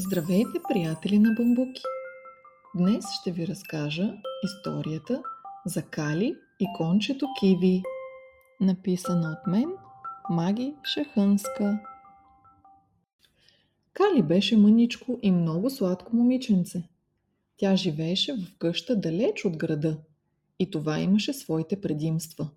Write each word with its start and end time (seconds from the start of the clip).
Здравейте, 0.00 0.58
приятели 0.68 1.18
на 1.18 1.34
бамбуки! 1.34 1.82
Днес 2.74 3.04
ще 3.20 3.32
ви 3.32 3.46
разкажа 3.46 4.14
историята 4.44 5.22
за 5.66 5.82
Кали 5.82 6.36
и 6.60 6.66
кончето 6.76 7.26
Киви, 7.40 7.82
написана 8.60 9.30
от 9.30 9.52
мен 9.52 9.70
Маги 10.30 10.74
Шахънска. 10.84 11.80
Кали 13.92 14.22
беше 14.22 14.56
мъничко 14.56 15.18
и 15.22 15.30
много 15.30 15.70
сладко 15.70 16.16
момиченце. 16.16 16.88
Тя 17.56 17.76
живееше 17.76 18.32
в 18.32 18.58
къща 18.58 19.00
далеч 19.00 19.44
от 19.44 19.56
града 19.56 19.98
и 20.58 20.70
това 20.70 20.98
имаше 20.98 21.32
своите 21.32 21.80
предимства. 21.80 22.48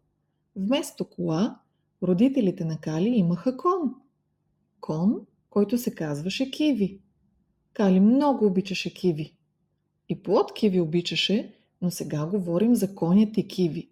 Вместо 0.56 1.06
кола, 1.06 1.60
родителите 2.04 2.66
на 2.66 2.78
Кали 2.78 3.10
имаха 3.10 3.58
кон. 3.58 3.96
Кон, 4.80 5.16
който 5.50 5.78
се 5.78 5.96
казваше 5.96 6.52
Киви– 6.52 7.00
Кали 7.74 8.00
много 8.00 8.46
обичаше 8.46 8.94
киви. 8.94 9.34
И 10.10 10.24
плод 10.24 10.54
киви 10.54 10.82
обичаше, 10.82 11.54
но 11.82 11.92
сега 11.92 12.26
говорим 12.26 12.76
за 12.76 12.96
конята 12.96 13.48
киви. 13.48 13.90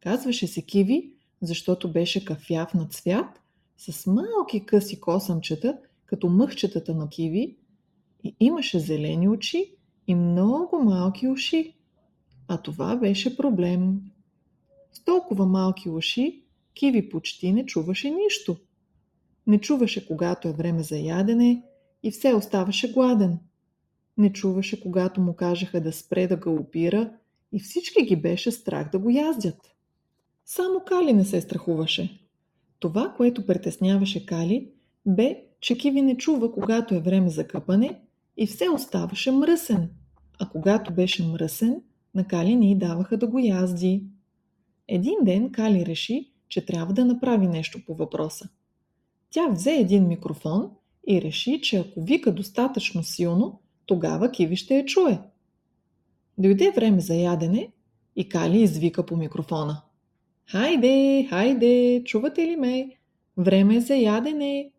Казваше 0.00 0.46
се 0.46 0.62
киви, 0.62 1.12
защото 1.42 1.92
беше 1.92 2.24
кафяв 2.24 2.74
на 2.74 2.86
цвят, 2.88 3.40
с 3.78 4.06
малки 4.06 4.66
къси 4.66 5.00
косъмчета, 5.00 5.78
като 6.06 6.28
мъхчетата 6.28 6.94
на 6.94 7.08
киви, 7.08 7.56
и 8.24 8.36
имаше 8.40 8.78
зелени 8.78 9.28
очи 9.28 9.74
и 10.06 10.14
много 10.14 10.78
малки 10.78 11.28
уши. 11.28 11.74
А 12.48 12.62
това 12.62 12.96
беше 12.96 13.36
проблем. 13.36 14.00
С 14.92 15.04
толкова 15.04 15.46
малки 15.46 15.90
уши 15.90 16.44
Киви 16.74 17.08
почти 17.08 17.52
не 17.52 17.66
чуваше 17.66 18.10
нищо. 18.10 18.56
Не 19.46 19.60
чуваше 19.60 20.06
когато 20.06 20.48
е 20.48 20.52
време 20.52 20.82
за 20.82 20.96
ядене, 20.96 21.62
и 22.04 22.10
все 22.10 22.34
оставаше 22.34 22.92
гладен. 22.92 23.38
Не 24.18 24.32
чуваше, 24.32 24.80
когато 24.80 25.20
му 25.20 25.34
кажеха 25.34 25.80
да 25.80 25.92
спре 25.92 26.26
да 26.26 26.36
галопира 26.36 27.10
и 27.52 27.60
всички 27.60 28.02
ги 28.02 28.16
беше 28.16 28.50
страх 28.50 28.90
да 28.90 28.98
го 28.98 29.10
яздят. 29.10 29.74
Само 30.44 30.80
Кали 30.86 31.12
не 31.12 31.24
се 31.24 31.40
страхуваше. 31.40 32.20
Това, 32.78 33.14
което 33.16 33.46
притесняваше 33.46 34.26
Кали, 34.26 34.70
бе, 35.06 35.44
че 35.60 35.78
Киви 35.78 36.02
не 36.02 36.16
чува, 36.16 36.52
когато 36.52 36.94
е 36.94 37.00
време 37.00 37.30
за 37.30 37.48
къпане 37.48 38.00
и 38.36 38.46
все 38.46 38.68
оставаше 38.68 39.30
мръсен. 39.30 39.90
А 40.38 40.48
когато 40.48 40.94
беше 40.94 41.26
мръсен, 41.26 41.82
на 42.14 42.26
Кали 42.26 42.56
не 42.56 42.70
й 42.70 42.74
даваха 42.74 43.16
да 43.16 43.26
го 43.26 43.38
язди. 43.38 44.04
Един 44.88 45.16
ден 45.22 45.52
Кали 45.52 45.86
реши, 45.86 46.32
че 46.48 46.66
трябва 46.66 46.94
да 46.94 47.04
направи 47.04 47.46
нещо 47.46 47.84
по 47.86 47.94
въпроса. 47.94 48.48
Тя 49.30 49.48
взе 49.48 49.74
един 49.74 50.08
микрофон 50.08 50.70
и 51.06 51.22
реши, 51.22 51.60
че 51.60 51.76
ако 51.76 52.04
вика 52.04 52.32
достатъчно 52.32 53.04
силно, 53.04 53.60
тогава 53.86 54.30
Киви 54.30 54.56
ще 54.56 54.76
я 54.76 54.84
чуе. 54.84 55.18
Дойде 56.38 56.70
време 56.70 57.00
за 57.00 57.14
ядене 57.14 57.68
и 58.16 58.28
Кали 58.28 58.62
извика 58.62 59.06
по 59.06 59.16
микрофона. 59.16 59.82
Хайде, 60.46 61.26
хайде, 61.30 62.02
чувате 62.04 62.46
ли 62.46 62.56
ме? 62.56 62.90
Време 63.36 63.76
е 63.76 63.80
за 63.80 63.94
ядене. 63.94 64.70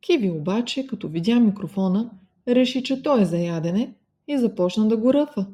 Киви 0.00 0.30
обаче, 0.30 0.86
като 0.86 1.08
видя 1.08 1.40
микрофона, 1.40 2.10
реши, 2.48 2.82
че 2.82 3.02
той 3.02 3.22
е 3.22 3.24
за 3.24 3.38
ядене 3.38 3.94
и 4.28 4.38
започна 4.38 4.88
да 4.88 4.96
го 4.96 5.14
ръфа. 5.14 5.46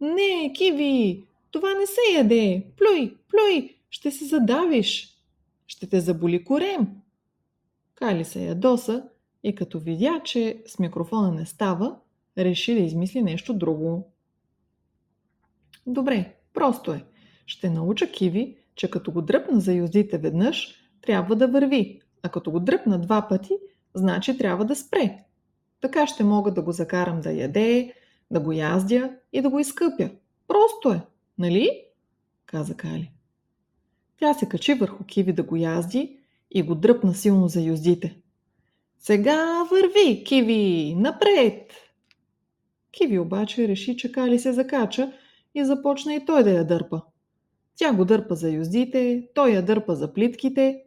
Не, 0.00 0.52
Киви, 0.56 1.24
това 1.50 1.74
не 1.74 1.86
се 1.86 2.16
яде. 2.16 2.66
Плюй, 2.76 3.16
плюй, 3.28 3.74
ще 3.90 4.10
се 4.10 4.24
задавиш. 4.24 5.12
Ще 5.66 5.86
те 5.86 6.00
заболи 6.00 6.44
корем. 6.44 6.86
Кайли 7.96 8.24
се 8.24 8.44
ядоса 8.44 9.08
и 9.42 9.54
като 9.54 9.78
видя, 9.78 10.20
че 10.24 10.62
с 10.66 10.78
микрофона 10.78 11.32
не 11.32 11.46
става, 11.46 11.96
реши 12.38 12.74
да 12.74 12.80
измисли 12.80 13.22
нещо 13.22 13.54
друго. 13.54 14.12
Добре, 15.86 16.34
просто 16.54 16.92
е. 16.92 17.04
Ще 17.46 17.70
науча 17.70 18.12
Киви, 18.12 18.56
че 18.74 18.90
като 18.90 19.12
го 19.12 19.22
дръпна 19.22 19.60
за 19.60 19.72
юздите 19.72 20.18
веднъж, 20.18 20.74
трябва 21.02 21.36
да 21.36 21.48
върви, 21.48 22.00
а 22.22 22.28
като 22.28 22.50
го 22.50 22.60
дръпна 22.60 22.98
два 22.98 23.28
пъти, 23.28 23.52
значи 23.94 24.38
трябва 24.38 24.64
да 24.64 24.76
спре. 24.76 25.24
Така 25.80 26.06
ще 26.06 26.24
мога 26.24 26.52
да 26.52 26.62
го 26.62 26.72
закарам 26.72 27.20
да 27.20 27.32
яде, 27.32 27.92
да 28.30 28.40
го 28.40 28.52
яздя 28.52 29.10
и 29.32 29.40
да 29.40 29.50
го 29.50 29.58
изкъпя. 29.58 30.10
Просто 30.48 30.92
е, 30.92 31.00
нали? 31.38 31.82
каза 32.46 32.76
Кали. 32.76 33.12
Тя 34.18 34.34
се 34.34 34.48
качи 34.48 34.74
върху 34.74 35.04
Киви 35.04 35.32
да 35.32 35.42
го 35.42 35.56
язди 35.56 36.18
и 36.56 36.62
го 36.62 36.74
дръпна 36.74 37.14
силно 37.14 37.48
за 37.48 37.60
юздите. 37.60 38.16
Сега 38.98 39.64
върви, 39.70 40.24
Киви, 40.24 40.94
напред! 40.94 41.72
Киви 42.90 43.18
обаче 43.18 43.68
реши, 43.68 43.96
че 43.96 44.12
Кали 44.12 44.38
се 44.38 44.52
закача 44.52 45.12
и 45.54 45.64
започна 45.64 46.14
и 46.14 46.24
той 46.24 46.44
да 46.44 46.50
я 46.50 46.66
дърпа. 46.66 47.02
Тя 47.76 47.92
го 47.92 48.04
дърпа 48.04 48.34
за 48.34 48.50
юздите, 48.50 49.28
той 49.34 49.50
я 49.50 49.62
дърпа 49.62 49.94
за 49.94 50.12
плитките. 50.12 50.82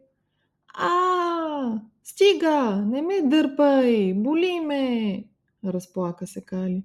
А, 0.74 1.80
стига, 2.04 2.84
не 2.86 3.02
ме 3.02 3.22
дърпай, 3.22 4.14
боли 4.14 4.60
ме, 4.60 5.24
разплака 5.64 6.26
се 6.26 6.44
Кали. 6.44 6.84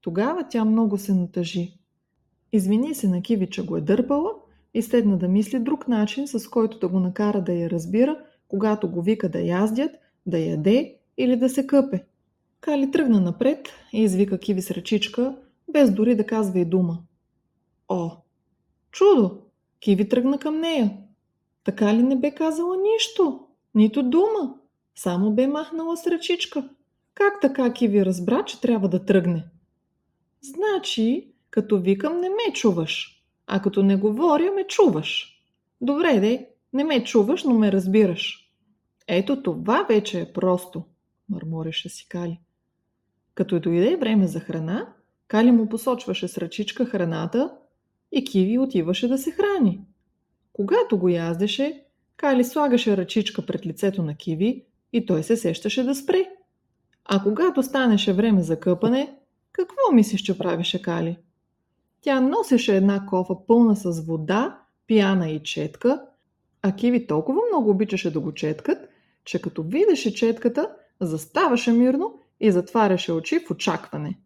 Тогава 0.00 0.48
тя 0.48 0.64
много 0.64 0.98
се 0.98 1.14
натъжи. 1.14 1.78
Извини 2.52 2.94
се 2.94 3.08
на 3.08 3.22
Киви, 3.22 3.50
че 3.50 3.66
го 3.66 3.76
е 3.76 3.80
дърпала 3.80 4.32
и 4.76 4.82
седна 4.82 5.18
да 5.18 5.28
мисли 5.28 5.58
друг 5.58 5.88
начин, 5.88 6.28
с 6.28 6.48
който 6.48 6.78
да 6.78 6.88
го 6.88 7.00
накара 7.00 7.42
да 7.42 7.52
я 7.52 7.70
разбира, 7.70 8.18
когато 8.48 8.90
го 8.90 9.02
вика 9.02 9.28
да 9.28 9.40
яздят, 9.40 9.90
да 10.26 10.38
яде 10.38 10.96
или 11.18 11.36
да 11.36 11.48
се 11.48 11.66
къпе. 11.66 12.04
Кали 12.60 12.90
тръгна 12.90 13.20
напред 13.20 13.68
и 13.92 14.02
извика 14.02 14.38
Киви 14.38 14.62
с 14.62 14.70
ръчичка, 14.70 15.36
без 15.72 15.90
дори 15.90 16.14
да 16.14 16.26
казва 16.26 16.58
и 16.58 16.64
дума. 16.64 16.98
О, 17.88 18.10
чудо! 18.92 19.38
Киви 19.80 20.08
тръгна 20.08 20.38
към 20.38 20.60
нея. 20.60 20.96
Така 21.64 21.94
ли 21.94 22.02
не 22.02 22.16
бе 22.16 22.30
казала 22.30 22.76
нищо? 22.76 23.40
Нито 23.74 24.02
дума. 24.02 24.54
Само 24.94 25.30
бе 25.30 25.46
махнала 25.46 25.96
с 25.96 26.06
ръчичка. 26.06 26.68
Как 27.14 27.40
така 27.40 27.72
Киви 27.72 28.04
разбра, 28.04 28.44
че 28.44 28.60
трябва 28.60 28.88
да 28.88 29.04
тръгне? 29.04 29.44
Значи, 30.42 31.28
като 31.50 31.78
викам, 31.78 32.20
не 32.20 32.28
ме 32.28 32.52
чуваш. 32.52 33.15
А 33.46 33.62
като 33.62 33.82
не 33.82 33.96
говоря, 33.96 34.52
ме 34.52 34.66
чуваш. 34.66 35.40
Добре, 35.80 36.20
де, 36.20 36.48
не 36.72 36.84
ме 36.84 37.04
чуваш, 37.04 37.44
но 37.44 37.54
ме 37.54 37.72
разбираш. 37.72 38.50
Ето 39.08 39.42
това 39.42 39.86
вече 39.88 40.20
е 40.20 40.32
просто, 40.32 40.84
мърмореше 41.28 41.88
си 41.88 42.08
Кали. 42.08 42.40
Като 43.34 43.60
дойде 43.60 43.96
време 43.96 44.26
за 44.26 44.40
храна, 44.40 44.92
Кали 45.28 45.50
му 45.50 45.68
посочваше 45.68 46.28
с 46.28 46.38
ръчичка 46.38 46.86
храната 46.86 47.52
и 48.12 48.24
Киви 48.24 48.58
отиваше 48.58 49.08
да 49.08 49.18
се 49.18 49.30
храни. 49.30 49.80
Когато 50.52 50.98
го 50.98 51.08
яздеше, 51.08 51.84
Кали 52.16 52.44
слагаше 52.44 52.96
ръчичка 52.96 53.46
пред 53.46 53.66
лицето 53.66 54.02
на 54.02 54.14
Киви 54.14 54.64
и 54.92 55.06
той 55.06 55.22
се 55.22 55.36
сещаше 55.36 55.84
да 55.84 55.94
спре. 55.94 56.30
А 57.04 57.22
когато 57.22 57.62
станеше 57.62 58.12
време 58.12 58.42
за 58.42 58.60
къпане, 58.60 59.16
какво 59.52 59.92
мислиш, 59.92 60.22
че 60.22 60.38
правеше 60.38 60.82
Кали? 60.82 61.18
Тя 62.00 62.20
носеше 62.20 62.76
една 62.76 63.06
кофа 63.06 63.34
пълна 63.46 63.76
с 63.76 64.06
вода, 64.06 64.58
пяна 64.88 65.30
и 65.30 65.42
четка, 65.42 66.02
а 66.62 66.72
Киви 66.72 67.06
толкова 67.06 67.40
много 67.52 67.70
обичаше 67.70 68.12
да 68.12 68.20
го 68.20 68.34
четкат, 68.34 68.88
че 69.24 69.42
като 69.42 69.62
видеше 69.62 70.14
четката, 70.14 70.70
заставаше 71.00 71.72
мирно 71.72 72.20
и 72.40 72.52
затваряше 72.52 73.12
очи 73.12 73.40
в 73.40 73.50
очакване. 73.50 74.18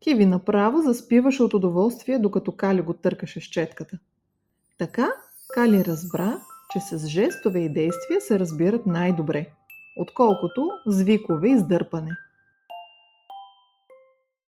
Киви 0.00 0.26
направо 0.26 0.82
заспиваше 0.82 1.42
от 1.42 1.54
удоволствие, 1.54 2.18
докато 2.18 2.52
Кали 2.52 2.82
го 2.82 2.94
търкаше 2.94 3.40
с 3.40 3.44
четката. 3.44 3.98
Така 4.78 5.12
Кали 5.48 5.84
разбра, 5.84 6.40
че 6.72 6.80
с 6.80 7.06
жестове 7.06 7.60
и 7.60 7.72
действия 7.72 8.20
се 8.20 8.38
разбират 8.38 8.86
най-добре, 8.86 9.46
отколкото 9.96 10.70
звикове 10.86 11.48
и 11.48 11.52
издърпане. 11.52 12.10